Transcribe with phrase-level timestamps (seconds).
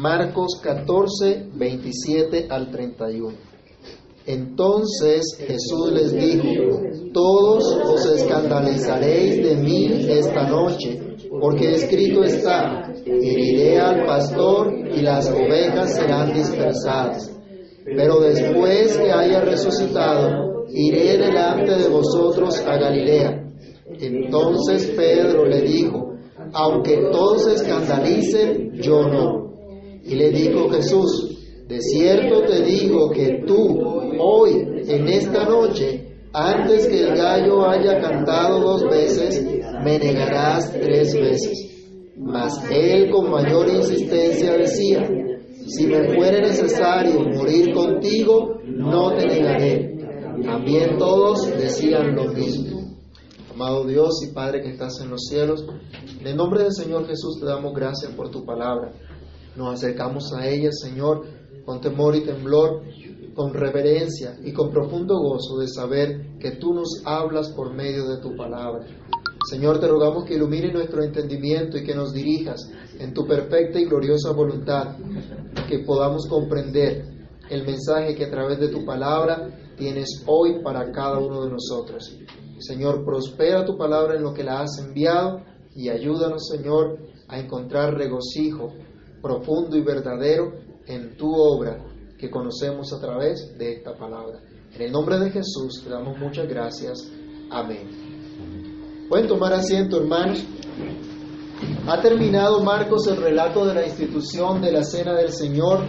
[0.00, 3.36] Marcos 14, 27 al 31.
[4.24, 6.80] Entonces Jesús les dijo,
[7.12, 10.98] todos os escandalizaréis de mí esta noche,
[11.38, 17.30] porque escrito está, heriré al pastor y las ovejas serán dispersadas.
[17.84, 23.52] Pero después que haya resucitado, iré delante de vosotros a Galilea.
[24.00, 26.14] Entonces Pedro le dijo,
[26.54, 29.39] aunque todos escandalicen, yo no.
[30.10, 31.38] Y le dijo Jesús,
[31.68, 33.78] de cierto te digo que tú,
[34.18, 39.40] hoy, en esta noche, antes que el gallo haya cantado dos veces,
[39.84, 42.12] me negarás tres veces.
[42.16, 45.08] Mas él con mayor insistencia decía,
[45.68, 49.96] si me fuere necesario morir contigo, no te negaré.
[50.42, 52.80] También todos decían lo mismo.
[53.54, 55.64] Amado Dios y Padre que estás en los cielos,
[56.18, 58.92] en el nombre del Señor Jesús te damos gracias por tu palabra.
[59.56, 61.24] Nos acercamos a ella, Señor,
[61.64, 62.82] con temor y temblor,
[63.34, 68.18] con reverencia y con profundo gozo de saber que tú nos hablas por medio de
[68.18, 68.86] tu palabra.
[69.48, 73.86] Señor, te rogamos que ilumine nuestro entendimiento y que nos dirijas en tu perfecta y
[73.86, 74.96] gloriosa voluntad,
[75.68, 77.10] que podamos comprender
[77.48, 82.16] el mensaje que a través de tu palabra tienes hoy para cada uno de nosotros.
[82.58, 85.40] Señor, prospera tu palabra en lo que la has enviado
[85.74, 88.72] y ayúdanos, Señor, a encontrar regocijo
[89.20, 90.52] profundo y verdadero
[90.86, 91.78] en tu obra
[92.18, 94.40] que conocemos a través de esta palabra.
[94.74, 97.10] En el nombre de Jesús te damos muchas gracias.
[97.50, 99.06] Amén.
[99.08, 100.44] Pueden tomar asiento, hermanos.
[101.86, 105.80] Ha terminado Marcos el relato de la institución de la Cena del Señor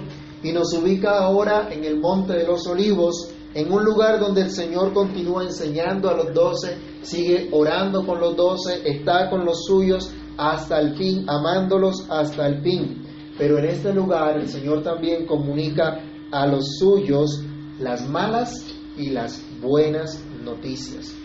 [0.42, 4.50] y nos ubica ahora en el Monte de los Olivos, en un lugar donde el
[4.50, 10.12] Señor continúa enseñando a los doce, sigue orando con los doce, está con los suyos
[10.38, 13.11] hasta el fin, amándolos hasta el fin.
[13.42, 16.00] Pero en este lugar el Señor también comunica
[16.32, 17.44] a los suyos
[17.80, 18.54] las malas
[18.96, 21.16] y las buenas noticias.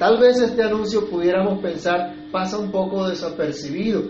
[0.00, 4.02] Tal vez este anuncio pudiéramos pensar pasa un poco desapercibido,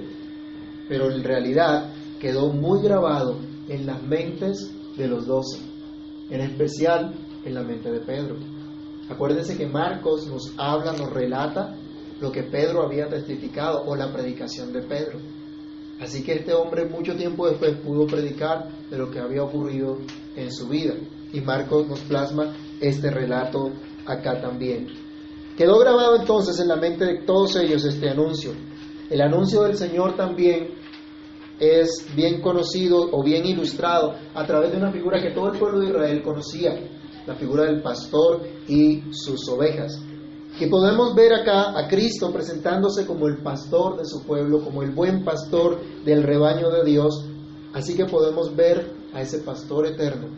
[0.89, 3.37] pero en realidad quedó muy grabado
[3.69, 5.59] en las mentes de los doce,
[6.31, 7.13] en especial
[7.45, 8.37] en la mente de Pedro.
[9.11, 11.77] Acuérdense que Marcos nos habla, nos relata
[12.23, 15.19] lo que Pedro había testificado o la predicación de Pedro.
[16.01, 19.99] Así que este hombre mucho tiempo después pudo predicar de lo que había ocurrido
[20.37, 20.95] en su vida.
[21.33, 23.73] Y Marcos nos plasma este relato
[24.07, 24.87] acá también.
[25.57, 28.53] Quedó grabado entonces en la mente de todos ellos este anuncio.
[29.11, 30.75] El anuncio del Señor también
[31.59, 35.81] es bien conocido o bien ilustrado a través de una figura que todo el pueblo
[35.81, 36.79] de Israel conocía,
[37.27, 40.01] la figura del pastor y sus ovejas
[40.59, 44.91] que podemos ver acá a Cristo presentándose como el pastor de su pueblo, como el
[44.91, 47.25] buen pastor del rebaño de Dios.
[47.73, 50.29] Así que podemos ver a ese pastor eterno,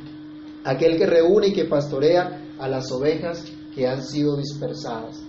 [0.64, 3.44] aquel que reúne y que pastorea a las ovejas
[3.74, 5.22] que han sido dispersadas.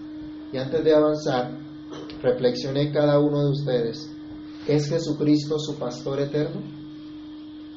[0.51, 1.57] Y antes de avanzar,
[2.21, 4.11] reflexioné cada uno de ustedes,
[4.67, 6.61] ¿es Jesucristo su pastor eterno?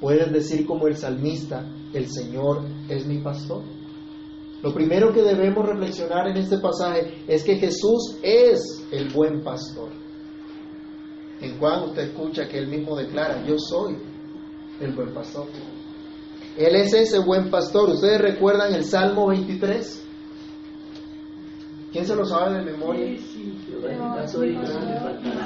[0.01, 3.63] Pueden decir como el salmista, el Señor es mi pastor.
[4.63, 9.91] Lo primero que debemos reflexionar en este pasaje es que Jesús es el buen pastor.
[11.41, 13.99] En Juan usted escucha que él mismo declara, yo soy
[14.81, 15.47] el buen pastor.
[16.57, 17.91] Él es ese buen pastor.
[17.91, 20.03] ¿Ustedes recuerdan el Salmo 23?
[21.93, 23.17] ¿Quién se lo sabe de memoria?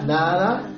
[0.07, 0.71] Nada.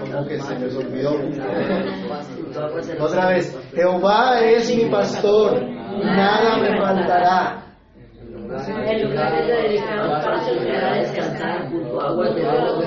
[0.00, 1.14] Como que se me olvidó.
[3.04, 5.60] Otra vez, Jehová es mi pastor,
[6.02, 7.60] nada me faltará.
[8.44, 12.78] El lugar es dedicado para a descansar junto a aguas de oro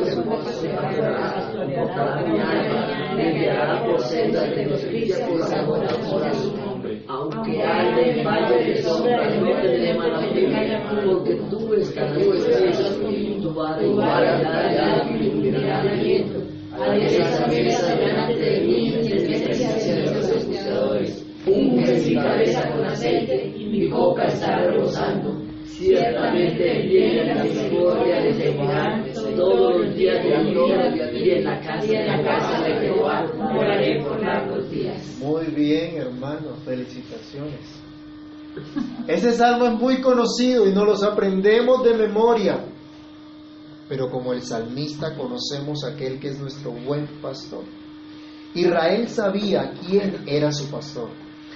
[3.16, 7.02] me guiará por sendas de justicia por amor a su nombre.
[7.08, 10.22] Aunque haya en valle de sombra, no tendré mala
[11.06, 12.14] porque tú estás
[13.02, 16.40] con tu vara dará mi aliento.
[16.80, 17.00] Haré
[17.48, 19.07] mesa delante de mí
[21.48, 22.06] escuchadores.
[22.06, 25.48] Unge mi cabeza con aceite y mi boca está rebosando.
[25.66, 29.04] Ciertamente y la misericordia de Jehová
[29.36, 33.32] todos los días de mi vida y en la casa de la casa de Jehová
[33.38, 35.20] moraré por largos días.
[35.20, 37.60] Muy bien, hermano, felicitaciones.
[39.08, 42.66] Ese salmo es muy conocido y nos los aprendemos de memoria.
[43.88, 47.64] Pero como el salmista conocemos a aquel que es nuestro buen pastor.
[48.56, 51.10] Israel sabía quién era su pastor.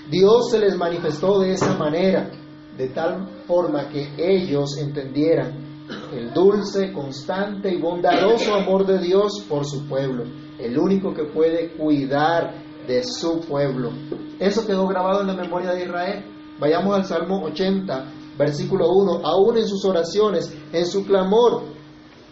[0.09, 2.29] Dios se les manifestó de esa manera,
[2.77, 5.71] de tal forma que ellos entendieran
[6.13, 10.23] el dulce, constante y bondadoso amor de Dios por su pueblo,
[10.59, 12.53] el único que puede cuidar
[12.87, 13.91] de su pueblo.
[14.39, 16.25] Eso quedó grabado en la memoria de Israel.
[16.59, 18.05] Vayamos al Salmo 80,
[18.37, 19.21] versículo 1.
[19.23, 21.63] Aún en sus oraciones, en su clamor,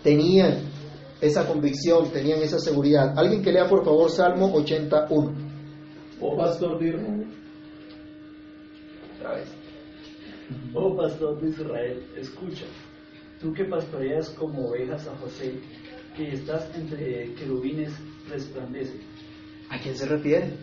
[0.04, 0.70] tenían
[1.22, 3.18] esa convicción, tenían esa seguridad.
[3.18, 5.50] Alguien que lea por favor Salmo 81.
[6.22, 6.80] Oh pastor
[9.20, 9.48] de Israel.
[10.74, 12.66] Oh pastor de Israel, escucha.
[13.40, 15.60] Tú que pastoreas como ovejas a José,
[16.16, 17.92] que estás entre querubines,
[18.30, 19.00] resplandece.
[19.70, 20.58] ¿A quién se refiere?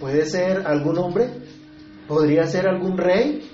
[0.00, 1.30] ¿Puede ser algún hombre?
[2.06, 3.48] ¿Podría ser algún rey?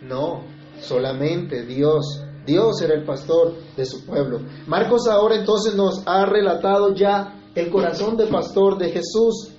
[0.00, 0.44] No,
[0.80, 2.24] solamente Dios.
[2.44, 4.40] Dios era el pastor de su pueblo.
[4.66, 9.51] Marcos ahora entonces nos ha relatado ya el corazón de pastor de Jesús.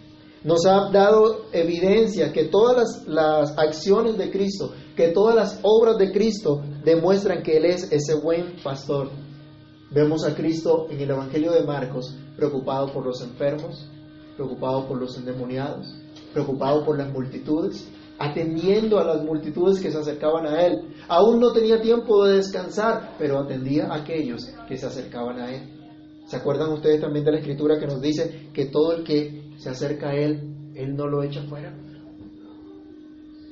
[0.43, 6.11] Nos ha dado evidencia que todas las, acciones de Cristo, que todas las obras de
[6.11, 9.09] Cristo demuestran que Él es ese buen pastor.
[9.89, 13.87] Vemos a Cristo en el Evangelio de Marcos preocupado por los enfermos,
[14.35, 15.95] preocupado por los endemoniados,
[16.33, 17.87] preocupado por las multitudes,
[18.19, 20.93] atendiendo a las multitudes que se acercaban a Él.
[21.07, 25.69] Aún no tenía tiempo de descansar, pero atendía a aquellos que se acercaban a Él.
[26.25, 29.69] ¿Se acuerdan ustedes también de la escritura que nos dice que todo el que se
[29.69, 31.73] acerca a Él, Él no lo echa fuera?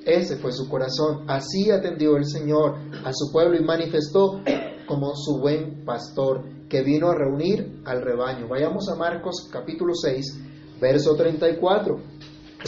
[0.06, 1.24] Ese fue su corazón.
[1.28, 2.76] Así atendió el Señor
[3.06, 4.42] a su pueblo y manifestó
[4.88, 8.48] como su buen pastor que vino a reunir al rebaño.
[8.50, 12.02] Vayamos a Marcos capítulo 6, verso 34,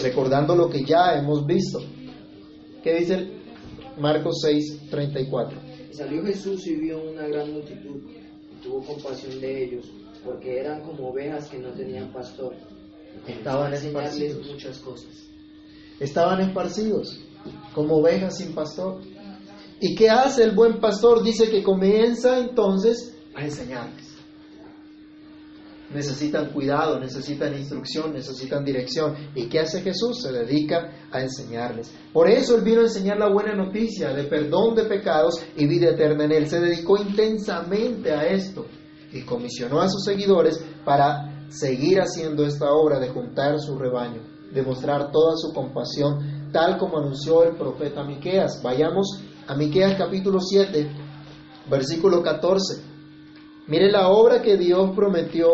[0.02, 1.80] recordando lo que ya hemos visto.
[2.82, 3.28] ¿Qué dice
[4.00, 5.58] Marcos 6, 34?
[5.92, 9.92] Y salió Jesús y vio una gran multitud y tuvo compasión de ellos,
[10.24, 12.56] porque eran como ovejas que no tenían pastor.
[13.28, 14.48] Estaban esparcidos.
[14.48, 15.12] muchas cosas.
[16.00, 17.20] Estaban esparcidos
[17.74, 19.02] como ovejas sin pastor.
[19.80, 21.24] ¿Y qué hace el buen pastor?
[21.24, 24.14] Dice que comienza entonces a enseñarles.
[25.94, 29.16] Necesitan cuidado, necesitan instrucción, necesitan dirección.
[29.36, 30.22] ¿Y qué hace Jesús?
[30.22, 31.94] Se dedica a enseñarles.
[32.12, 35.92] Por eso Él vino a enseñar la buena noticia de perdón de pecados y vida
[35.92, 36.48] eterna en Él.
[36.48, 38.66] Se dedicó intensamente a esto
[39.12, 44.62] y comisionó a sus seguidores para seguir haciendo esta obra de juntar su rebaño, de
[44.62, 48.62] mostrar toda su compasión, tal como anunció el profeta Miqueas.
[48.64, 50.90] Vayamos a Miqueas capítulo 7,
[51.70, 52.84] versículo 14.
[53.68, 55.48] Mire la obra que Dios prometió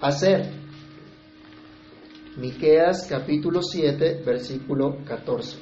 [0.00, 0.50] hacer.
[2.36, 5.58] Miqueas capítulo 7, versículo 14.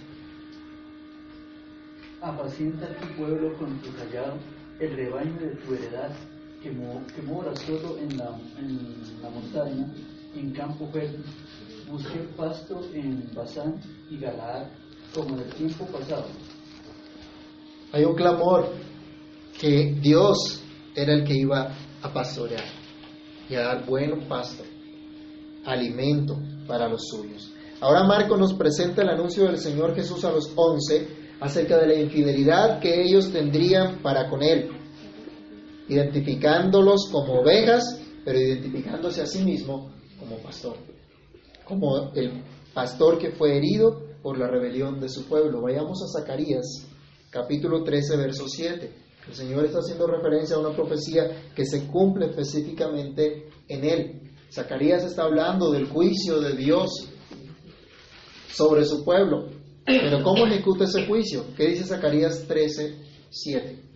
[2.23, 4.39] Apacienta tu pueblo con tu callado,
[4.79, 6.11] el rebaño de tu heredad,
[6.63, 8.79] que, mo- que mora solo en la, en
[9.23, 9.87] la montaña,
[10.37, 11.19] en campo verde.
[11.91, 13.81] Busque pasto en Basán
[14.11, 14.67] y Galaad,
[15.15, 16.27] como en el tiempo pasado.
[17.93, 18.69] Hay un clamor
[19.61, 20.63] que Dios
[20.95, 22.65] era el que iba a pastorear
[23.49, 24.63] y a dar buen pasto,
[25.65, 27.53] alimento para los suyos.
[27.81, 31.09] Ahora Marco nos presenta el anuncio del Señor Jesús a los once
[31.41, 34.71] acerca de la infidelidad que ellos tendrían para con Él,
[35.91, 40.77] identificándolos como ovejas, pero identificándose a sí mismo como pastor,
[41.65, 45.61] como el pastor que fue herido por la rebelión de su pueblo.
[45.61, 46.87] Vayamos a Zacarías
[47.31, 48.93] capítulo 13, verso 7.
[49.29, 54.33] El Señor está haciendo referencia a una profecía que se cumple específicamente en él.
[54.53, 56.91] Zacarías está hablando del juicio de Dios
[58.53, 59.49] sobre su pueblo.
[59.85, 61.45] Pero ¿cómo ejecuta ese juicio?
[61.57, 62.97] ¿Qué dice Zacarías 13,
[63.31, 63.90] 7?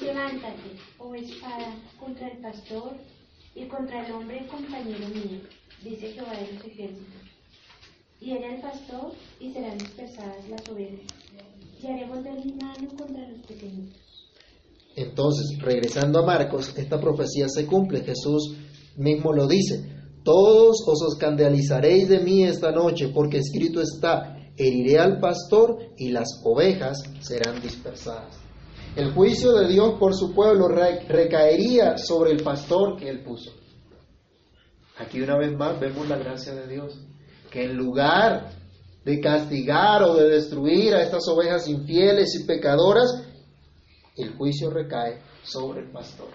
[0.00, 2.96] Levántate, oh espada, contra el pastor
[3.54, 5.40] y contra el hombre compañero mío,
[5.82, 7.22] dice Jehová de los ejércitos.
[8.20, 11.00] Y era el pastor y serán dispersadas las ovejas.
[11.78, 14.00] Y volver mi mano contra los pequeñitos.
[14.96, 18.00] Entonces, regresando a Marcos, esta profecía se cumple.
[18.00, 18.56] Jesús
[18.96, 19.94] mismo lo dice.
[20.24, 26.40] Todos os escandalizaréis de mí esta noche, porque escrito está, heriré al pastor y las
[26.44, 28.45] ovejas serán dispersadas.
[28.96, 33.50] El juicio de Dios por su pueblo re- recaería sobre el pastor que él puso.
[34.98, 36.98] Aquí una vez más vemos la gracia de Dios,
[37.50, 38.50] que en lugar
[39.04, 43.22] de castigar o de destruir a estas ovejas infieles y pecadoras,
[44.16, 46.28] el juicio recae sobre el pastor.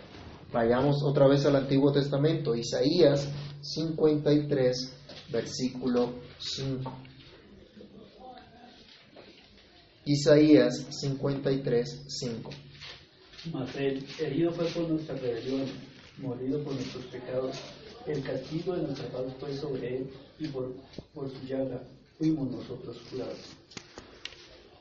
[0.53, 3.27] Vayamos otra vez al Antiguo Testamento, Isaías
[3.61, 6.93] 53, versículo 5.
[10.05, 12.50] Isaías 53, 5.
[13.53, 15.65] Mas él, herido fue por nuestra rebelión,
[16.17, 17.55] molido por nuestros pecados.
[18.08, 20.74] El castigo de nuestra paz fue sobre él, y por,
[21.13, 21.84] por su llaga
[22.17, 23.39] fuimos nosotros curados.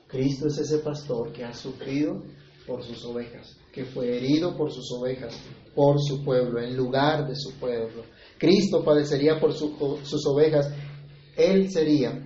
[0.09, 2.23] Cristo es ese pastor que ha sufrido
[2.67, 3.57] por sus ovejas.
[3.73, 5.33] que fue herido por sus ovejas,
[5.75, 8.05] por su pueblo, en lugar de su pueblo.
[8.39, 10.73] Cristo padecería por sus ovejas,
[11.37, 12.21] Él sería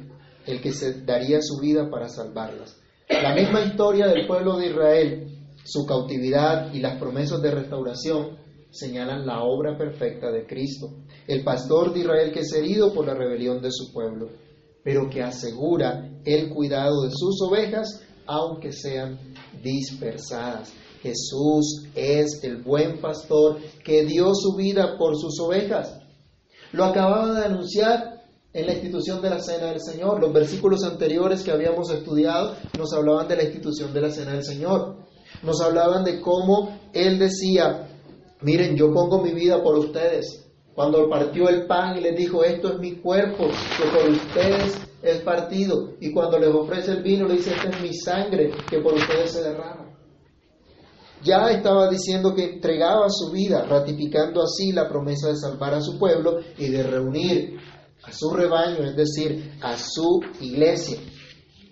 [0.47, 2.81] el que se daría su vida para salvarlas.
[3.23, 5.28] La misma historia del pueblo de Israel,
[5.64, 8.37] su cautividad y las promesas de restauración
[8.71, 10.88] señalan la obra perfecta de Cristo,
[11.26, 14.28] el pastor de Israel que es herido por la rebelión de su pueblo,
[14.83, 19.18] pero que asegura el cuidado de sus ovejas aunque sean
[19.62, 20.73] dispersadas.
[21.02, 26.00] Jesús es el buen pastor que dio su vida por sus ovejas.
[26.73, 28.13] Lo acababa de anunciar
[28.54, 30.20] en la institución de la Cena del Señor.
[30.20, 34.44] Los versículos anteriores que habíamos estudiado nos hablaban de la institución de la Cena del
[34.44, 34.96] Señor.
[35.42, 37.88] Nos hablaban de cómo Él decía,
[38.40, 40.40] miren, yo pongo mi vida por ustedes.
[40.73, 45.20] Cuando partió el pan y les dijo, esto es mi cuerpo, que por ustedes es
[45.20, 45.90] partido.
[46.00, 49.32] Y cuando les ofrece el vino, le dice, esta es mi sangre, que por ustedes
[49.32, 49.84] se derrama.
[51.23, 55.99] Ya estaba diciendo que entregaba su vida, ratificando así la promesa de salvar a su
[55.99, 57.58] pueblo y de reunir
[58.06, 60.99] a su rebaño, es decir, a su iglesia,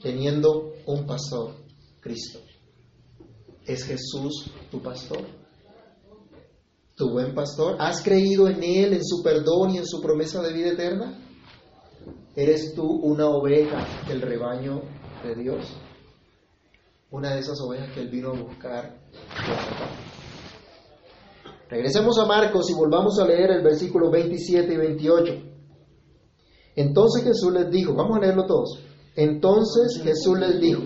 [0.02, 1.54] teniendo un pastor,
[2.00, 2.40] Cristo.
[3.66, 5.24] ¿Es Jesús tu pastor?
[6.96, 7.76] ¿Tu buen pastor?
[7.78, 11.18] ¿Has creído en Él, en su perdón y en su promesa de vida eterna?
[12.34, 14.82] ¿Eres tú una oveja del rebaño
[15.22, 15.66] de Dios?
[17.10, 18.98] Una de esas ovejas que Él vino a buscar.
[21.68, 25.51] Regresemos a Marcos y volvamos a leer el versículo 27 y 28.
[26.76, 28.78] Entonces Jesús les dijo, vamos a leerlo todos.
[29.14, 30.82] Entonces Jesús les dijo,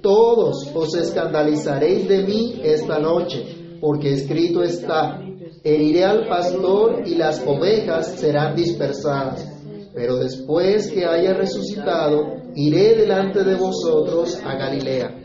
[0.00, 5.20] todos os escandalizaréis de mí esta noche, porque escrito está,
[5.64, 9.52] heriré al pastor y las ovejas serán dispersadas.
[9.92, 15.22] Pero después que haya resucitado, iré delante de vosotros a Galilea.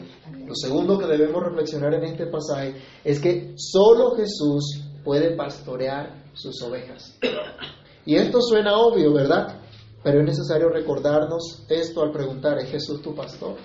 [0.48, 6.62] Lo segundo que debemos reflexionar en este pasaje es que solo Jesús puede pastorear sus
[6.64, 7.18] ovejas.
[8.06, 9.61] Y esto suena obvio, ¿verdad?
[10.04, 13.58] Pero es necesario recordarnos esto al preguntar, ¿es Jesús tu pastor?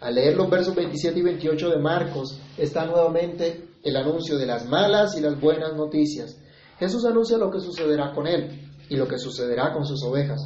[0.00, 4.66] Al leer los versos 27 y 28 de Marcos, está nuevamente el anuncio de las
[4.66, 6.36] malas y las buenas noticias.
[6.78, 10.40] Jesús anuncia lo que sucederá con él y lo que sucederá con sus ovejas.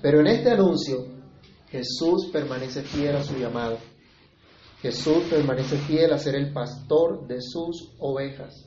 [0.00, 1.06] Pero en este anuncio,
[1.68, 3.78] Jesús permanece fiel a su llamado.
[4.80, 8.66] Jesús permanece fiel a ser el pastor de sus ovejas.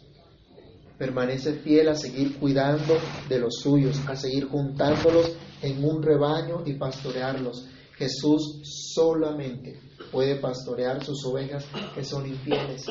[0.97, 2.95] Permanece fiel a seguir cuidando
[3.27, 7.67] de los suyos, a seguir juntándolos en un rebaño y pastorearlos.
[7.97, 8.61] Jesús
[8.93, 9.79] solamente
[10.11, 12.85] puede pastorear sus ovejas que son infieles.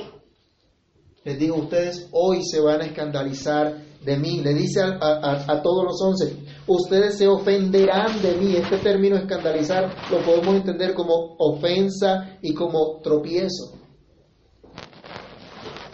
[1.25, 4.41] Les digo, ustedes hoy se van a escandalizar de mí.
[4.43, 8.57] Le dice a, todos los once, ustedes se ofenderán de mí.
[8.57, 13.79] Este término escandalizar lo podemos entender como ofensa y como tropiezo.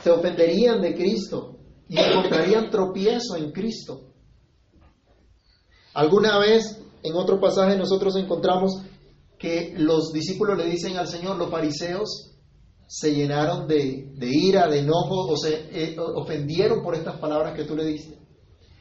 [0.03, 1.59] Se ofenderían de Cristo
[1.89, 4.10] y encontrarían tropiezo en Cristo.
[5.94, 8.82] Alguna vez en otro pasaje nosotros encontramos
[9.38, 12.30] que los discípulos le dicen al Señor, los fariseos
[12.87, 17.76] se llenaron de, ira, de enojo, o se eh, ofendieron por estas palabras que tú
[17.76, 18.18] le diste.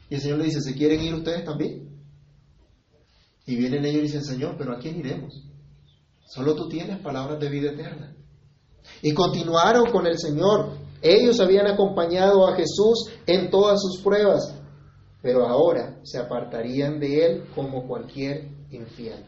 [0.08, 1.88] Y el Señor le dice, ¿se quieren ir ustedes también?
[3.46, 5.44] Y vienen ellos y dicen, Señor, pero ¿a quién iremos?
[6.26, 8.14] Solo tú tienes palabras de vida eterna.
[9.00, 10.72] Y continuaron con el Señor.
[11.02, 14.54] Ellos habían acompañado a Jesús en todas sus pruebas,
[15.22, 19.24] pero ahora se apartarían de Él como cualquier infiel.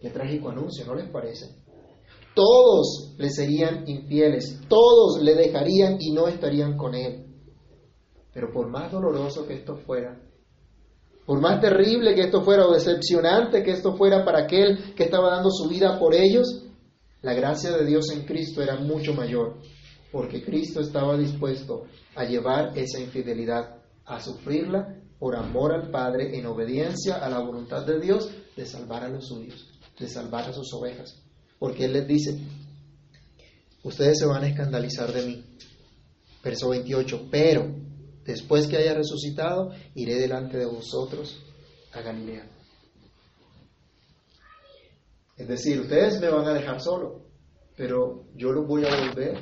[0.00, 1.60] Qué trágico anuncio, ¿no les parece?
[2.34, 7.26] todos le serían infieles, todos le dejarían y no estarían con él.
[8.32, 10.20] Pero por más doloroso que esto fuera,
[11.26, 15.30] por más terrible que esto fuera o decepcionante que esto fuera para aquel que estaba
[15.30, 16.64] dando su vida por ellos,
[17.22, 19.56] la gracia de Dios en Cristo era mucho mayor,
[20.10, 26.46] porque Cristo estaba dispuesto a llevar esa infidelidad, a sufrirla por amor al Padre, en
[26.46, 30.72] obediencia a la voluntad de Dios de salvar a los suyos, de salvar a sus
[30.72, 31.22] ovejas
[31.60, 32.38] porque Él les dice,
[33.84, 35.44] ustedes se van a escandalizar de mí.
[36.42, 37.70] Verso 28, pero
[38.24, 41.38] después que haya resucitado, iré delante de vosotros
[41.92, 42.48] a Galilea.
[45.36, 47.26] Es decir, ustedes me van a dejar solo,
[47.76, 49.38] pero yo los voy a volver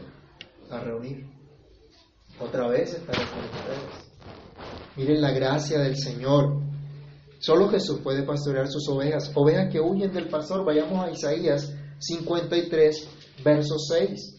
[0.70, 1.24] a reunir.
[2.40, 4.07] Otra vez estaré con.
[4.98, 6.60] Miren la gracia del Señor.
[7.38, 10.64] Solo Jesús puede pastorear sus ovejas, ovejas que huyen del pastor.
[10.64, 13.08] Vayamos a Isaías 53,
[13.44, 14.36] verso 6.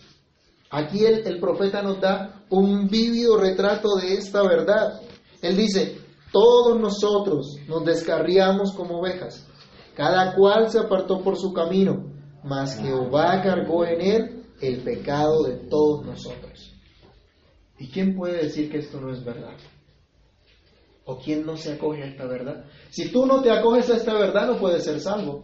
[0.72, 5.00] Aquí el, el profeta nos da un vívido retrato de esta verdad.
[5.42, 5.98] Él dice,
[6.34, 9.48] todos nosotros nos descarriamos como ovejas,
[9.96, 12.12] cada cual se apartó por su camino,
[12.44, 16.76] mas Jehová cargó en él el pecado de todos nosotros.
[17.78, 19.56] ¿Y quién puede decir que esto no es verdad?
[21.10, 22.66] ¿O quién no se acoge a esta verdad?
[22.92, 25.44] Si tú no te acoges a esta verdad, no puedes ser salvo.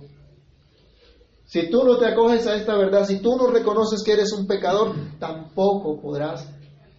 [1.45, 4.45] Si tú no te acoges a esta verdad, si tú no reconoces que eres un
[4.45, 6.47] pecador, tampoco podrás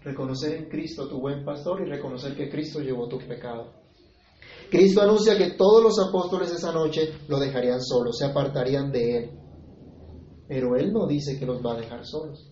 [0.02, 3.72] reconocer en Cristo tu buen pastor y reconocer que Cristo llevó tu pecado.
[4.68, 9.30] Cristo anuncia que todos los apóstoles esa noche lo dejarían solo, se apartarían de él.
[10.48, 12.50] Pero Él no dice que los va a dejar solos.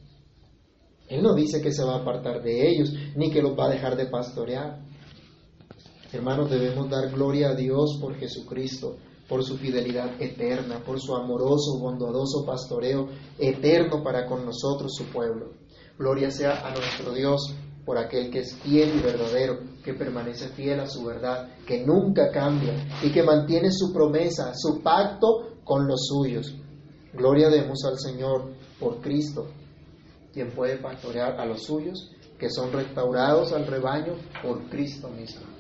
[1.09, 3.71] Él no dice que se va a apartar de ellos, ni que los va a
[3.71, 4.94] dejar de pastorear.
[6.14, 11.80] Hermanos, debemos dar gloria a Dios por Jesucristo, por su fidelidad eterna, por su amoroso,
[11.80, 15.54] bondadoso pastoreo eterno para con nosotros, su pueblo.
[15.99, 17.52] Gloria sea a nuestro Dios
[17.85, 22.30] por aquel que es fiel y verdadero, que permanece fiel a su verdad, que nunca
[22.30, 26.54] cambia y que mantiene su promesa, su pacto con los suyos.
[27.12, 29.49] Gloria demos al Señor por Cristo,
[30.33, 35.53] quien puede pastorear a los suyos, que son restaurados al rebaño por Cristo mismo.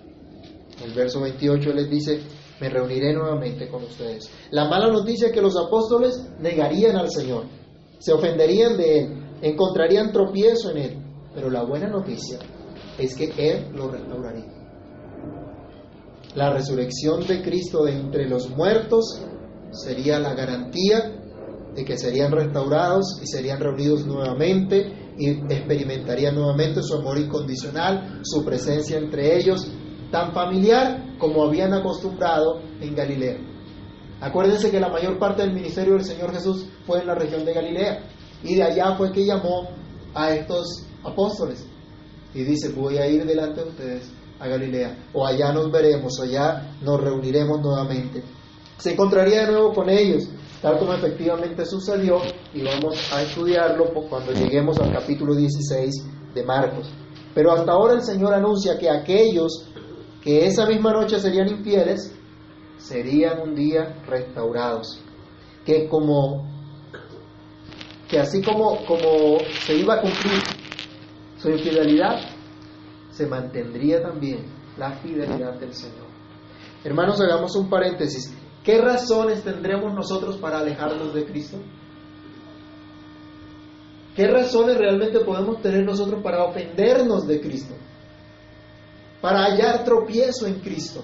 [0.82, 2.20] El verso 28 les dice,
[2.60, 4.30] me reuniré nuevamente con ustedes.
[4.50, 7.44] La mala noticia es que los apóstoles negarían al Señor,
[7.98, 11.02] se ofenderían de Él, encontrarían tropiezo en Él,
[11.34, 12.38] pero la buena noticia
[12.98, 14.52] es que Él lo restauraría.
[16.34, 19.20] La resurrección de Cristo de entre los muertos
[19.72, 21.20] sería la garantía
[21.74, 28.44] de que serían restaurados y serían reunidos nuevamente y experimentarían nuevamente su amor incondicional, su
[28.44, 29.70] presencia entre ellos,
[30.14, 33.36] tan familiar como habían acostumbrado en Galilea.
[34.20, 37.52] Acuérdense que la mayor parte del ministerio del Señor Jesús fue en la región de
[37.52, 37.98] Galilea
[38.44, 39.70] y de allá fue que llamó
[40.14, 41.66] a estos apóstoles
[42.32, 46.22] y dice, voy a ir delante de ustedes a Galilea, o allá nos veremos, o
[46.22, 48.22] allá nos reuniremos nuevamente.
[48.78, 50.28] Se encontraría de nuevo con ellos,
[50.62, 52.18] tal como efectivamente sucedió,
[52.52, 55.92] y vamos a estudiarlo cuando lleguemos al capítulo 16
[56.34, 56.88] de Marcos.
[57.34, 59.73] Pero hasta ahora el Señor anuncia que aquellos
[60.24, 62.12] que esa misma noche serían infieles,
[62.78, 65.00] serían un día restaurados.
[65.66, 66.48] Que como
[68.08, 70.42] que así como, como se iba a cumplir
[71.36, 72.20] su infidelidad,
[73.10, 74.46] se mantendría también
[74.78, 76.06] la fidelidad del Señor.
[76.82, 78.34] Hermanos, hagamos un paréntesis.
[78.62, 81.58] ¿Qué razones tendremos nosotros para alejarnos de Cristo?
[84.16, 87.74] ¿Qué razones realmente podemos tener nosotros para ofendernos de Cristo?
[89.24, 91.02] Para hallar tropiezo en Cristo.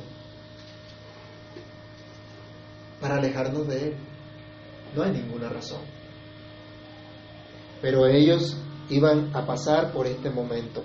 [3.01, 3.97] Para alejarnos de Él.
[4.95, 5.81] No hay ninguna razón.
[7.81, 8.59] Pero ellos
[8.91, 10.83] iban a pasar por este momento.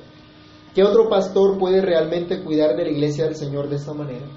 [0.73, 4.27] ¿Qué otro pastor puede realmente cuidar de la iglesia del Señor de esta manera?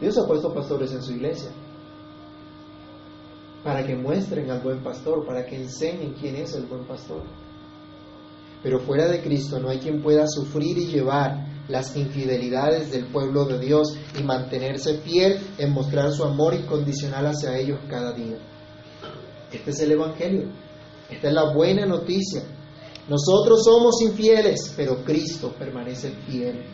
[0.00, 1.50] Dios ha puesto pastores en su iglesia
[3.62, 7.20] para que muestren al buen pastor, para que enseñen quién es el buen pastor.
[8.62, 13.44] Pero fuera de Cristo no hay quien pueda sufrir y llevar las infidelidades del pueblo
[13.44, 18.38] de Dios y mantenerse fiel en mostrar su amor incondicional hacia ellos cada día.
[19.50, 20.50] Este es el Evangelio.
[21.10, 22.42] Esta es la buena noticia.
[23.08, 26.64] Nosotros somos infieles, pero Cristo permanece fiel.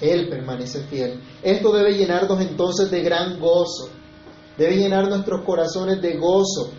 [0.00, 1.20] Él permanece fiel.
[1.42, 3.90] Esto debe llenarnos entonces de gran gozo.
[4.56, 6.70] Debe llenar nuestros corazones de gozo.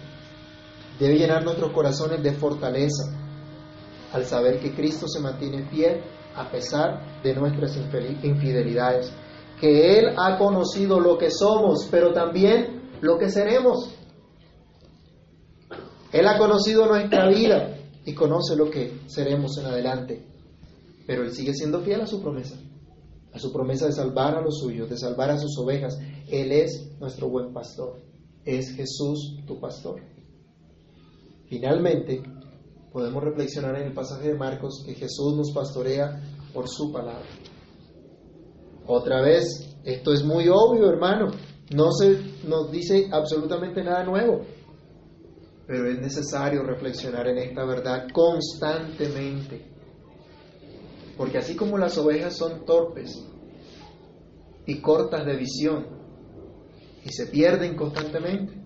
[1.00, 3.04] Debe llenar nuestros corazones de fortaleza.
[4.12, 6.02] Al saber que Cristo se mantiene fiel
[6.36, 7.78] a pesar de nuestras
[8.24, 9.12] infidelidades.
[9.60, 13.94] Que Él ha conocido lo que somos, pero también lo que seremos.
[16.12, 20.26] Él ha conocido nuestra vida y conoce lo que seremos en adelante.
[21.06, 22.56] Pero Él sigue siendo fiel a su promesa,
[23.34, 26.00] a su promesa de salvar a los suyos, de salvar a sus ovejas.
[26.30, 28.02] Él es nuestro buen pastor.
[28.46, 30.02] Es Jesús tu pastor.
[31.48, 32.22] Finalmente,
[32.92, 36.22] podemos reflexionar en el pasaje de Marcos que Jesús nos pastorea
[36.54, 37.28] por su palabra.
[38.88, 41.28] Otra vez, esto es muy obvio, hermano.
[41.76, 44.42] No se nos dice absolutamente nada nuevo
[45.70, 49.68] pero es necesario reflexionar en esta verdad constantemente.
[51.16, 53.24] Porque así como las ovejas son torpes
[54.66, 55.86] y cortas de visión
[57.06, 58.60] y se pierden constantemente,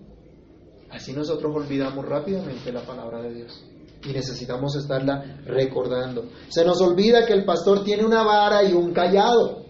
[0.88, 3.70] así nosotros olvidamos rápidamente la palabra de Dios
[4.04, 6.26] y necesitamos estarla recordando.
[6.48, 9.64] Se nos olvida que el pastor tiene una vara y un callado.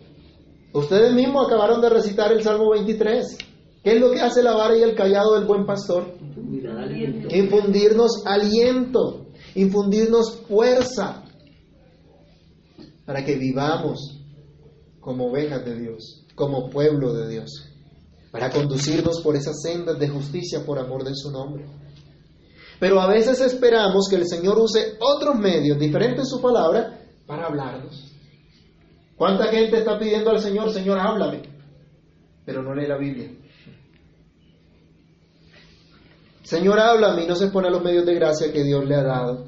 [0.72, 3.38] Ustedes mismos acabaron de recitar el Salmo 23.
[3.82, 6.14] ¿Qué es lo que hace la vara y el callado del buen pastor?
[7.30, 11.22] Infundirnos aliento, infundirnos fuerza
[13.04, 14.20] para que vivamos
[15.00, 17.68] como ovejas de Dios, como pueblo de Dios,
[18.32, 21.66] para conducirnos por esas sendas de justicia por amor de su nombre.
[22.80, 27.46] Pero a veces esperamos que el Señor use otros medios diferentes de su palabra para
[27.46, 28.12] hablarnos.
[29.16, 31.42] ¿Cuánta gente está pidiendo al Señor, Señor, háblame?
[32.44, 33.30] Pero no lee la Biblia.
[36.42, 39.02] Señor, háblame y no se pone a los medios de gracia que Dios le ha
[39.02, 39.46] dado.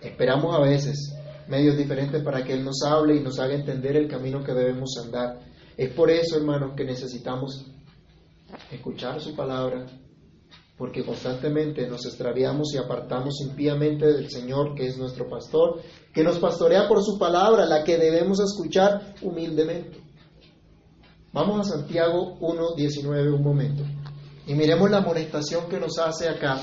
[0.00, 1.14] Esperamos a veces
[1.48, 4.90] medios diferentes para que Él nos hable y nos haga entender el camino que debemos
[5.04, 5.40] andar.
[5.76, 7.66] Es por eso, hermanos, que necesitamos
[8.70, 9.86] escuchar su palabra,
[10.82, 15.80] porque constantemente nos extraviamos y apartamos impíamente del Señor, que es nuestro pastor,
[16.12, 20.00] que nos pastorea por su palabra, la que debemos escuchar humildemente.
[21.32, 23.84] Vamos a Santiago 1.19 un momento
[24.44, 26.60] y miremos la amonestación que nos hace acá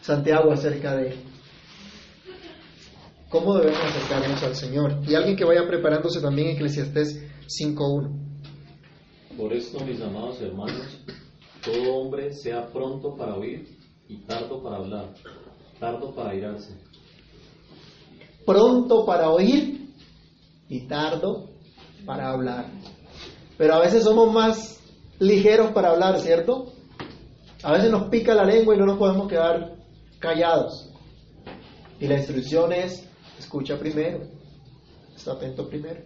[0.00, 1.16] Santiago acerca de
[3.28, 5.00] cómo debemos acercarnos al Señor.
[5.04, 9.36] Y alguien que vaya preparándose también Eclesiastés 5.1.
[9.36, 11.00] Por esto, mis amados hermanos,
[11.66, 13.76] todo hombre sea pronto para oír
[14.08, 15.08] y tardo para hablar,
[15.80, 16.72] tardo para irarse.
[18.46, 19.90] Pronto para oír
[20.68, 21.48] y tardo
[22.06, 22.66] para hablar.
[23.58, 24.80] Pero a veces somos más
[25.18, 26.72] ligeros para hablar, ¿cierto?
[27.64, 29.74] A veces nos pica la lengua y no nos podemos quedar
[30.20, 30.88] callados.
[31.98, 33.04] Y la instrucción es,
[33.40, 34.20] escucha primero,
[35.16, 36.00] está atento primero,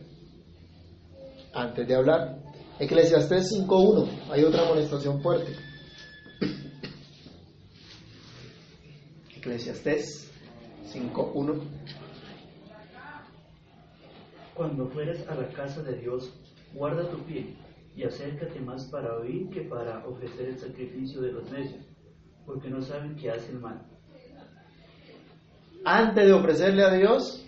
[1.52, 2.49] antes de hablar.
[2.80, 5.54] Eclesiastés 5.1, hay otra amonestación fuerte.
[9.36, 10.32] Eclesiastés
[10.90, 11.60] 5.1.
[14.54, 16.32] Cuando fueres a la casa de Dios,
[16.72, 17.54] guarda tu pie
[17.94, 21.84] y acércate más para oír que para ofrecer el sacrificio de los necios,
[22.46, 23.86] porque no saben que hacen mal.
[25.84, 27.44] Antes de ofrecerle a Dios,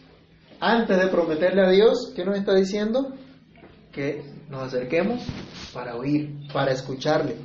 [0.60, 3.14] antes de prometerle a Dios, ¿qué nos está diciendo?
[3.90, 5.22] Que nos acerquemos
[5.72, 7.36] para oír, para escucharle.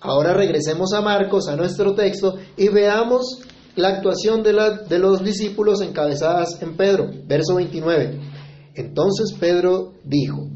[0.00, 3.40] Ahora regresemos a Marcos, a nuestro texto, y veamos
[3.74, 8.20] la actuación de, la, de los discípulos encabezadas en Pedro, verso 29.
[8.76, 10.46] Entonces Pedro dijo,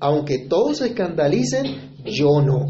[0.00, 2.66] aunque todos se escandalicen, yo no.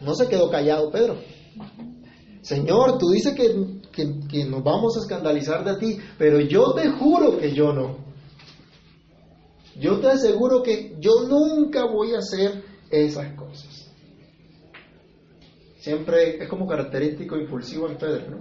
[0.00, 1.16] No se quedó callado Pedro.
[2.42, 3.54] Señor, tú dices que,
[3.92, 8.09] que, que, nos vamos a escandalizar de ti, pero yo te juro que yo no.
[9.80, 13.90] Yo te aseguro que yo nunca voy a hacer esas cosas.
[15.78, 18.40] Siempre es como característico impulsivo en Pedro, ¿no?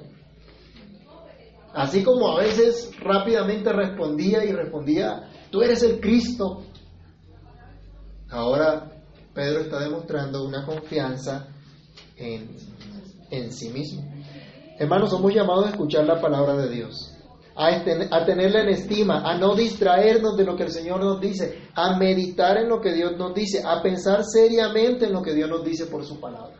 [1.74, 6.66] Así como a veces rápidamente respondía y respondía, tú eres el Cristo.
[8.30, 8.92] Ahora
[9.34, 11.48] Pedro está demostrando una confianza
[12.18, 12.50] en,
[13.32, 14.04] en sí mismo.
[14.78, 17.16] Hermanos, somos llamados a escuchar la palabra de Dios,
[17.60, 21.68] a, a tenerla en estima, a no distraernos de lo que el Señor nos dice,
[21.76, 25.50] a meditar en lo que Dios nos dice, a pensar seriamente en lo que Dios
[25.50, 26.56] nos dice por su palabra.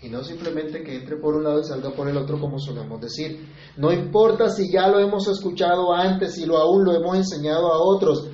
[0.00, 3.00] Y no simplemente que entre por un lado y salga por el otro como solemos
[3.00, 3.48] decir.
[3.76, 7.80] No importa si ya lo hemos escuchado antes, si lo aún lo hemos enseñado a
[7.80, 8.28] otros,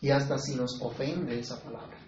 [0.00, 1.98] y hasta si nos ofende esa palabra.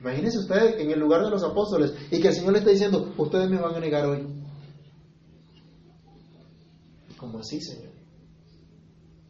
[0.00, 3.12] Imagínense ustedes en el lugar de los apóstoles y que el Señor le está diciendo,
[3.18, 4.39] ustedes me van a negar hoy.
[7.20, 7.92] ¿Cómo así, Señor?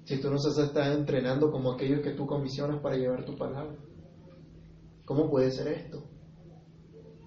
[0.05, 3.75] Si tú nos has estado entrenando como aquellos que tú comisionas para llevar tu palabra.
[5.05, 6.05] ¿Cómo puede ser esto?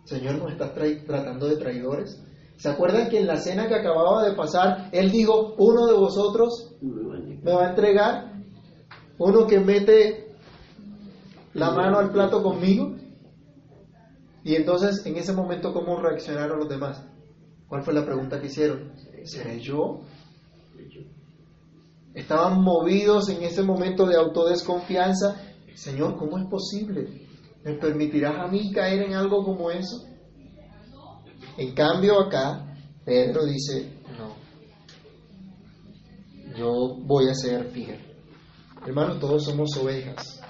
[0.05, 0.71] Señor, ¿nos estás
[1.05, 2.23] tratando de traidores?
[2.55, 6.77] ¿Se acuerdan que en la cena que acababa de pasar, Él dijo, uno de vosotros
[6.81, 8.31] me va a entregar?
[9.17, 10.33] Uno que mete
[11.53, 12.95] la mano al plato conmigo.
[14.45, 17.05] Y entonces, en ese momento, ¿cómo reaccionaron los demás?
[17.67, 18.93] ¿Cuál fue la pregunta que hicieron?
[19.25, 20.01] ¿Seré yo?
[22.13, 25.35] Estaban movidos en ese momento de autodesconfianza.
[25.73, 27.27] Señor, ¿cómo es posible?
[27.63, 30.03] ¿Me permitirás a mí caer en algo como eso?
[31.57, 34.35] En cambio acá, Pedro dice, no,
[36.57, 37.99] yo voy a ser fiel.
[38.85, 40.41] Hermanos, todos somos ovejas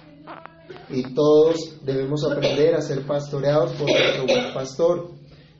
[0.89, 5.11] y todos debemos aprender a ser pastoreados por nuestro buen pastor,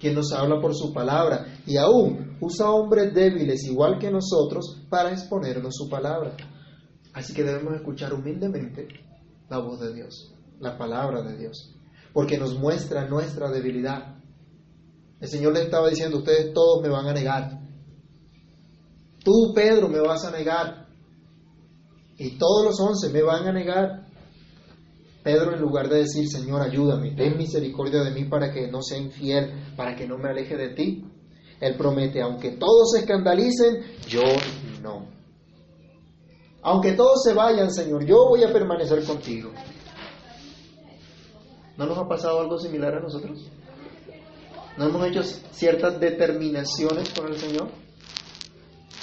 [0.03, 5.11] quien nos habla por su palabra y aún usa hombres débiles igual que nosotros para
[5.11, 6.35] exponernos su palabra.
[7.13, 8.87] Así que debemos escuchar humildemente
[9.49, 11.75] la voz de Dios la palabra de Dios,
[12.13, 14.15] porque nos muestra nuestra debilidad.
[15.19, 17.59] El Señor le estaba diciendo, ustedes todos me van a negar.
[19.23, 20.87] Tú, Pedro, me vas a negar.
[22.17, 24.02] Y todos los once me van a negar.
[25.23, 28.97] Pedro, en lugar de decir, Señor, ayúdame, ten misericordia de mí para que no sea
[28.97, 31.05] infiel, para que no me aleje de ti,
[31.61, 34.23] Él promete, aunque todos se escandalicen, yo
[34.81, 35.07] no.
[36.61, 39.51] Aunque todos se vayan, Señor, yo voy a permanecer contigo.
[41.77, 43.49] ¿No nos ha pasado algo similar a nosotros?
[44.77, 47.69] ¿No hemos hecho ciertas determinaciones con el Señor?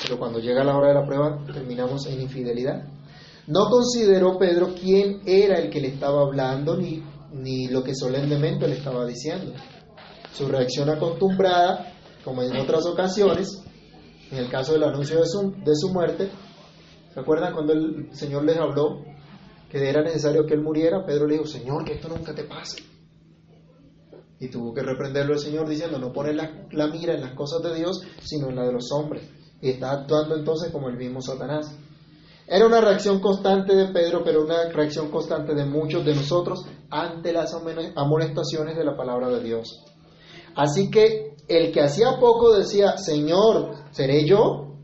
[0.03, 2.85] Pero cuando llega la hora de la prueba terminamos en infidelidad.
[3.51, 8.69] No consideró Pedro quién era el que le estaba hablando ni, ni lo que solemnemente
[8.69, 9.55] le estaba diciendo.
[10.33, 11.93] Su reacción acostumbrada,
[12.25, 13.61] como en otras ocasiones,
[14.31, 16.31] en el caso del anuncio de su, de su muerte,
[17.13, 19.03] ¿se acuerdan cuando el Señor les habló
[19.69, 21.05] que era necesario que él muriera?
[21.05, 22.85] Pedro le dijo, Señor, que esto nunca te pase.
[24.39, 27.61] Y tuvo que reprenderlo el Señor diciendo, no pones la, la mira en las cosas
[27.65, 29.29] de Dios, sino en la de los hombres.
[29.61, 31.77] Y está actuando entonces como el mismo Satanás.
[32.53, 37.33] Era una reacción constante de Pedro, pero una reacción constante de muchos de nosotros ante
[37.33, 37.55] las
[37.95, 39.85] amonestaciones de la palabra de Dios.
[40.57, 44.75] Así que el que hacía poco decía, Señor, ¿seré yo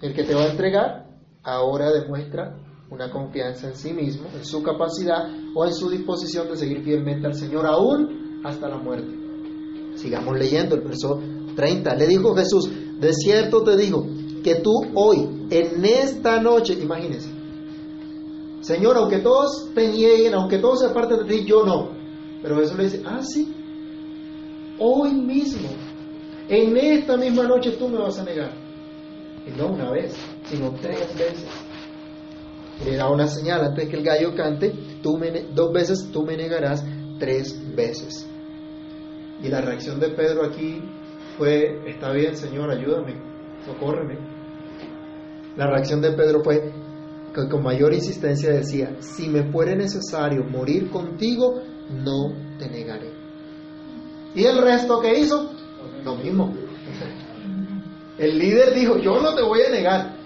[0.00, 1.08] el que te va a entregar?
[1.42, 2.56] Ahora demuestra
[2.92, 7.26] una confianza en sí mismo, en su capacidad o en su disposición de seguir fielmente
[7.26, 9.16] al Señor aún hasta la muerte.
[9.96, 11.20] Sigamos leyendo el verso
[11.56, 11.96] 30.
[11.96, 14.06] Le dijo Jesús, de cierto te digo,
[14.42, 17.30] que tú hoy, en esta noche, imagínense,
[18.60, 21.90] Señor, aunque todos te nieguen, aunque todos se aparten de ti, yo no.
[22.42, 23.54] Pero eso le dice, ah, sí,
[24.78, 25.68] hoy mismo,
[26.48, 28.52] en esta misma noche tú me vas a negar.
[29.46, 31.48] Y no una vez, sino tres veces.
[32.84, 34.72] Le da una señal antes que el gallo cante,
[35.02, 36.84] tú me, dos veces tú me negarás
[37.18, 38.28] tres veces.
[39.42, 40.82] Y la reacción de Pedro aquí
[41.36, 43.14] fue, está bien Señor, ayúdame,
[43.64, 44.27] socórreme.
[45.58, 46.72] La reacción de Pedro fue
[47.34, 53.12] que con mayor insistencia decía, si me fuere necesario morir contigo, no te negaré.
[54.36, 55.50] ¿Y el resto que hizo?
[56.04, 56.54] Lo mismo.
[58.18, 60.16] El líder dijo, yo no te voy a negar.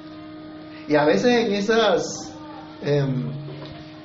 [0.87, 2.37] Y a veces en esas
[2.83, 3.33] em,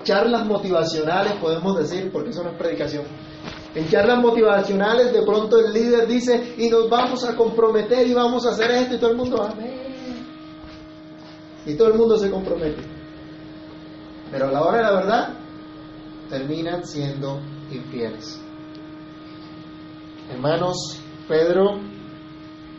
[0.04, 3.04] charlas motivacionales, podemos decir, porque eso no es predicación,
[3.76, 8.46] en charlas motivacionales de pronto el líder dice, y nos vamos a comprometer y vamos
[8.46, 9.88] a hacer esto, y todo el mundo, amén
[11.68, 12.82] y todo el mundo se compromete.
[14.32, 15.34] Pero a la hora de la verdad,
[16.30, 18.42] terminan siendo infieles.
[20.32, 21.80] Hermanos, Pedro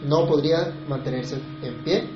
[0.06, 2.08] no podría mantenerse en pie,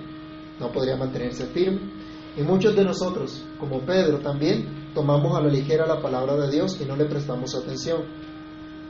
[0.58, 1.92] no podría mantenerse firme.
[2.36, 6.78] Y muchos de nosotros, como Pedro también, tomamos a la ligera la palabra de Dios
[6.80, 8.02] y no le prestamos atención.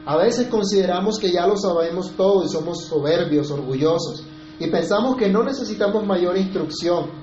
[0.07, 4.25] A veces consideramos que ya lo sabemos todo y somos soberbios, orgullosos,
[4.61, 7.22] y pensamos que no necesitamos mayor instrucción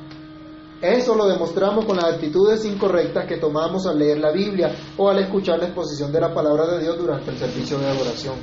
[0.82, 5.20] eso lo demostramos con las actitudes incorrectas que tomamos al leer la Biblia o al
[5.20, 8.36] escuchar la exposición de la palabra de Dios durante el servicio de adoración.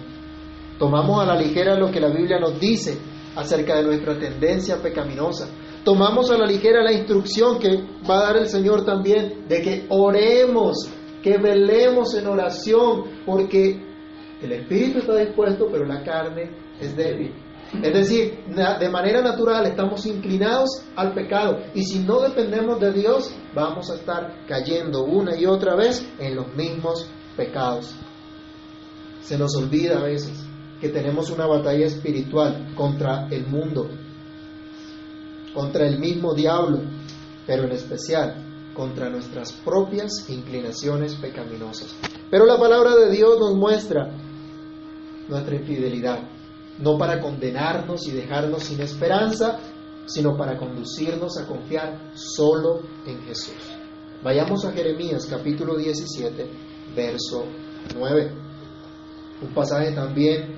[0.78, 2.98] Tomamos a la ligera lo que la Biblia nos dice
[3.36, 5.48] acerca de nuestra tendencia pecaminosa.
[5.82, 9.86] Tomamos a la ligera la instrucción que va a dar el Señor también de que
[9.88, 10.90] oremos,
[11.22, 13.82] que velemos en oración, porque
[14.42, 17.32] el espíritu está dispuesto, pero la carne es débil.
[17.82, 23.34] Es decir, de manera natural estamos inclinados al pecado y si no dependemos de Dios
[23.54, 27.94] vamos a estar cayendo una y otra vez en los mismos pecados.
[29.20, 30.44] Se nos olvida a veces
[30.80, 33.88] que tenemos una batalla espiritual contra el mundo,
[35.54, 36.80] contra el mismo diablo,
[37.46, 38.42] pero en especial
[38.74, 41.94] contra nuestras propias inclinaciones pecaminosas.
[42.30, 44.10] Pero la palabra de Dios nos muestra
[45.28, 46.35] nuestra infidelidad
[46.78, 49.58] no para condenarnos y dejarnos sin esperanza,
[50.06, 53.56] sino para conducirnos a confiar solo en Jesús.
[54.22, 56.48] Vayamos a Jeremías capítulo 17,
[56.94, 57.44] verso
[57.94, 58.32] 9.
[59.42, 60.54] Un pasaje también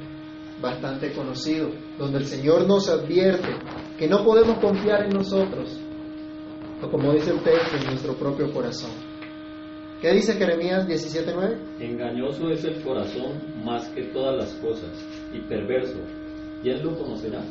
[0.60, 3.48] bastante conocido, donde el Señor nos advierte
[3.98, 5.78] que no podemos confiar en nosotros,
[6.82, 9.07] o como dice el texto, en nuestro propio corazón.
[10.00, 11.80] ¿Qué dice Jeremías 17:9?
[11.80, 14.90] Engañoso es el corazón más que todas las cosas
[15.32, 15.98] y perverso.
[16.62, 17.42] ¿Quién lo conocerá?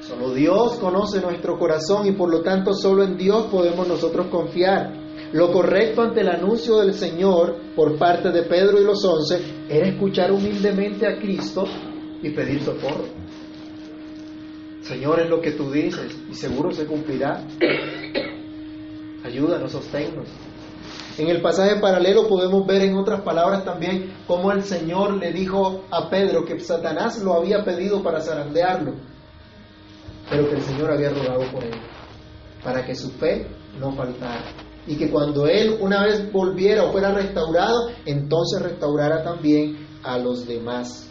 [0.00, 4.92] Solo Dios conoce nuestro corazón y por lo tanto solo en Dios podemos nosotros confiar.
[5.32, 9.86] Lo correcto ante el anuncio del Señor por parte de Pedro y los once era
[9.86, 11.64] escuchar humildemente a Cristo
[12.22, 13.04] y pedir socorro.
[14.80, 17.44] Señor, es lo que tú dices y seguro se cumplirá.
[19.22, 20.26] Ayúdanos, sosténnos.
[21.18, 25.84] En el pasaje paralelo podemos ver en otras palabras también cómo el Señor le dijo
[25.90, 28.94] a Pedro que Satanás lo había pedido para zarandearlo,
[30.30, 31.74] pero que el Señor había rogado por él,
[32.62, 33.48] para que su fe
[33.80, 34.44] no faltara.
[34.86, 40.46] Y que cuando él una vez volviera o fuera restaurado, entonces restaurara también a los
[40.46, 41.10] demás.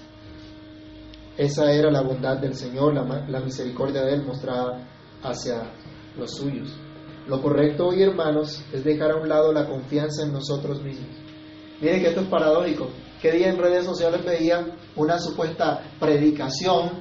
[1.38, 4.88] Esa era la bondad del Señor, la, misericordia de Él mostrada
[5.22, 5.70] hacia
[6.18, 6.76] los suyos.
[7.28, 11.10] Lo correcto hoy, hermanos, es dejar a un lado la confianza en nosotros mismos
[11.82, 12.90] Miren que esto es paradójico.
[13.22, 16.92] Que día en redes sociales veía una supuesta predicación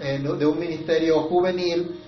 [0.00, 1.98] eh, de un ministerio juvenil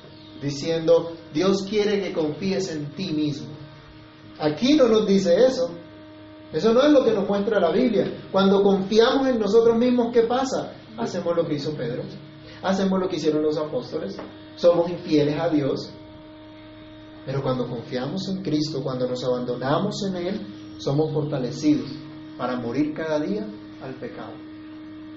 [0.43, 3.49] diciendo, Dios quiere que confíes en ti mismo.
[4.39, 5.71] Aquí no nos dice eso.
[6.53, 8.11] Eso no es lo que nos muestra la Biblia.
[8.33, 10.73] Cuando confiamos en nosotros mismos, ¿qué pasa?
[10.99, 12.03] Hacemos lo que hizo Pedro.
[12.63, 14.17] Hacemos lo que hicieron los apóstoles.
[14.57, 15.93] Somos infieles a Dios.
[17.27, 20.47] Pero cuando confiamos en Cristo, cuando nos abandonamos en Él,
[20.79, 21.91] somos fortalecidos
[22.39, 23.47] para morir cada día
[23.83, 24.33] al pecado.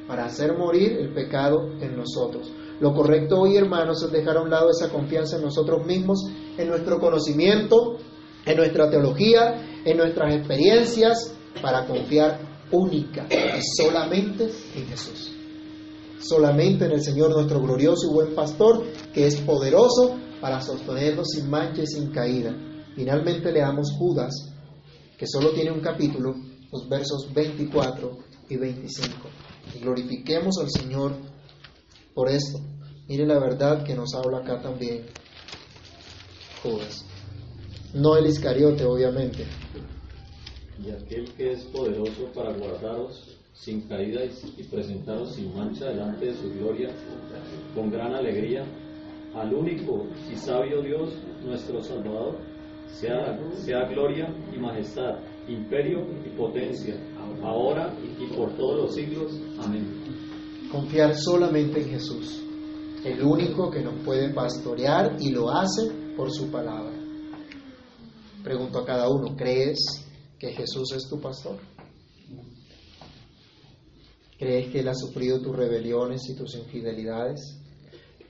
[0.07, 2.51] Para hacer morir el pecado en nosotros.
[2.79, 6.19] Lo correcto hoy, hermanos, es dejar a un lado esa confianza en nosotros mismos,
[6.57, 7.97] en nuestro conocimiento,
[8.45, 12.39] en nuestra teología, en nuestras experiencias, para confiar
[12.71, 15.31] única y solamente en Jesús.
[16.19, 21.49] Solamente en el Señor nuestro glorioso y buen pastor, que es poderoso para sostenernos sin
[21.49, 22.53] mancha y sin caída.
[22.97, 24.33] Finalmente leamos Judas,
[25.17, 26.35] que solo tiene un capítulo,
[26.69, 28.17] los versos 24
[28.49, 29.13] y 25.
[29.73, 31.13] Y glorifiquemos al Señor
[32.13, 32.59] por esto.
[33.07, 35.05] Mire la verdad que nos habla acá también
[36.61, 37.05] Judas.
[37.93, 39.45] No el Iscariote, obviamente.
[40.85, 46.33] Y aquel que es poderoso para guardaros sin caída y presentaros sin mancha delante de
[46.33, 46.89] su gloria,
[47.73, 48.65] con gran alegría,
[49.35, 52.37] al único y sabio Dios, nuestro Salvador,
[52.87, 56.95] sea, gloria y majestad, imperio y potencia,
[57.41, 59.31] ahora y por todos los siglos.
[59.59, 60.69] Amén.
[60.71, 62.43] Confiar solamente en Jesús,
[63.03, 66.93] el único que nos puede pastorear y lo hace por su palabra.
[68.43, 70.05] Pregunto a cada uno, ¿crees
[70.37, 71.57] que Jesús es tu pastor?
[74.37, 77.62] ¿Crees que Él ha sufrido tus rebeliones y tus infidelidades?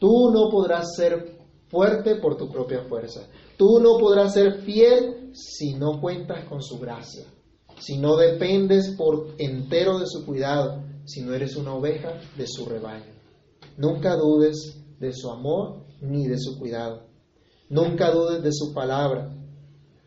[0.04, 1.38] Tú no podrás ser
[1.70, 3.22] fuerte por tu propia fuerza.
[3.56, 7.24] Tú no podrás ser fiel si no cuentas con su gracia,
[7.80, 12.66] si no dependes por entero de su cuidado, si no eres una oveja de su
[12.66, 13.14] rebaño.
[13.78, 17.08] Nunca dudes de su amor ni de su cuidado.
[17.70, 19.34] Nunca dudes de su palabra.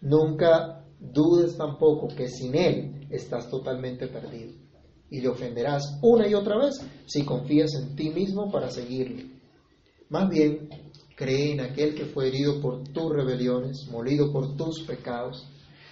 [0.03, 4.53] Nunca dudes tampoco que sin Él estás totalmente perdido.
[5.09, 6.75] Y le ofenderás una y otra vez
[7.07, 9.36] si confías en ti mismo para seguirle.
[10.09, 10.69] Más bien,
[11.17, 15.47] cree en aquel que fue herido por tus rebeliones, molido por tus pecados,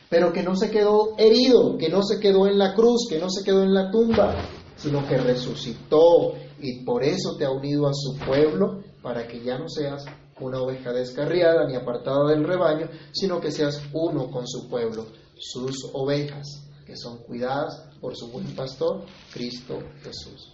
[0.09, 3.29] pero que no se quedó herido, que no se quedó en la cruz, que no
[3.29, 4.37] se quedó en la tumba,
[4.77, 9.59] sino que resucitó y por eso te ha unido a su pueblo para que ya
[9.59, 10.05] no seas
[10.40, 15.90] una oveja descarriada ni apartada del rebaño, sino que seas uno con su pueblo, sus
[15.92, 16.46] ovejas,
[16.87, 20.54] que son cuidadas por su buen pastor, Cristo Jesús.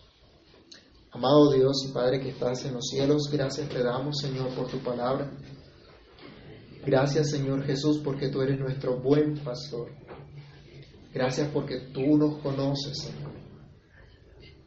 [1.12, 4.78] Amado Dios y Padre que estás en los cielos, gracias te damos, Señor, por tu
[4.78, 5.28] palabra.
[6.86, 9.90] Gracias, Señor Jesús, porque tú eres nuestro buen pastor.
[11.12, 13.32] Gracias porque tú nos conoces, Señor.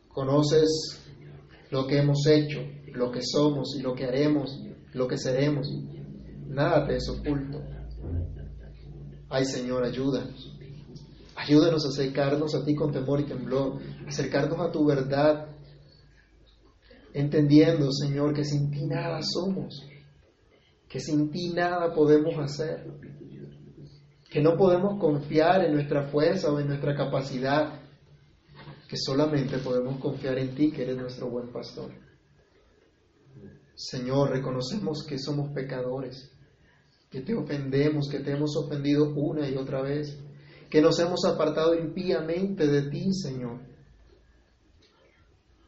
[0.10, 0.70] Conoces
[1.72, 2.60] lo que hemos hecho,
[2.94, 4.60] lo que somos y lo que haremos,
[4.92, 5.68] lo que seremos.
[6.48, 7.62] Nada te es oculto.
[9.30, 10.60] Ay Señor, ayúdanos.
[11.36, 15.53] Ayúdanos a acercarnos a ti con temor y temblor, acercarnos a tu verdad,
[17.14, 19.82] entendiendo, Señor, que sin ti nada somos,
[20.90, 22.86] que sin ti nada podemos hacer,
[24.30, 27.80] que no podemos confiar en nuestra fuerza o en nuestra capacidad,
[28.88, 31.92] que solamente podemos confiar en ti, que eres nuestro buen pastor.
[33.76, 36.32] Señor, reconocemos que somos pecadores,
[37.10, 40.18] que te ofendemos, que te hemos ofendido una y otra vez,
[40.70, 43.73] que nos hemos apartado impíamente de ti, Señor.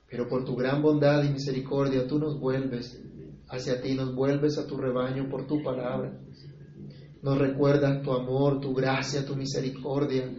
[0.09, 3.01] Pero por tu gran bondad y misericordia tú nos vuelves
[3.49, 6.19] hacia ti, nos vuelves a tu rebaño por tu palabra.
[7.21, 10.31] Nos recuerdas tu amor, tu gracia, tu misericordia.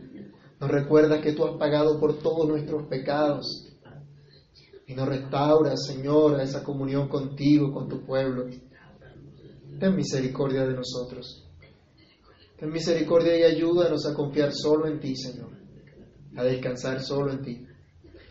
[0.61, 3.67] Nos recuerdas que tú has pagado por todos nuestros pecados
[4.87, 8.47] y nos restaura, Señor, a esa comunión contigo, con tu pueblo.
[9.81, 11.45] Ten misericordia de nosotros.
[12.59, 15.51] Ten misericordia y ayúdanos a confiar solo en ti, Señor,
[16.37, 17.66] a descansar solo en ti,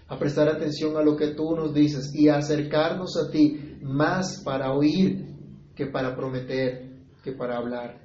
[0.08, 4.42] a prestar atención a lo que tú nos dices y a acercarnos a ti más
[4.44, 5.36] para oír
[5.76, 8.02] que para prometer, que para hablar.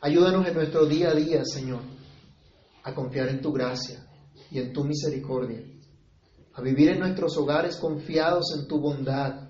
[0.00, 1.80] Ayúdanos en nuestro día a día, Señor,
[2.84, 4.06] a confiar en tu gracia
[4.50, 5.62] y en tu misericordia
[6.58, 9.48] a vivir en nuestros hogares confiados en tu bondad,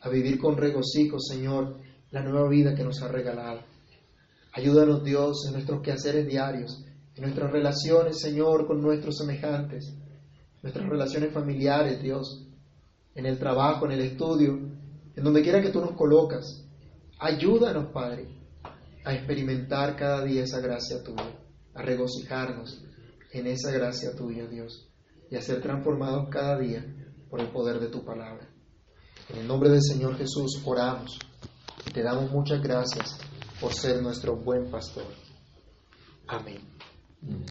[0.00, 1.80] a vivir con regocijo, Señor,
[2.12, 3.62] la nueva vida que nos ha regalado.
[4.52, 6.84] Ayúdanos, Dios, en nuestros quehaceres diarios,
[7.16, 9.92] en nuestras relaciones, Señor, con nuestros semejantes,
[10.66, 12.44] nuestras relaciones familiares, Dios,
[13.14, 14.58] en el trabajo, en el estudio,
[15.14, 16.66] en donde quiera que tú nos colocas.
[17.20, 18.26] Ayúdanos, Padre,
[19.04, 21.38] a experimentar cada día esa gracia tuya,
[21.72, 22.82] a regocijarnos,
[23.30, 24.88] en esa gracia tuya, Dios,
[25.30, 26.84] y a ser transformados cada día
[27.30, 28.48] por el poder de tu palabra.
[29.28, 31.16] En el nombre del Señor Jesús oramos
[31.86, 33.18] y te damos muchas gracias
[33.60, 35.06] por ser nuestro buen pastor.
[36.26, 36.58] Amén.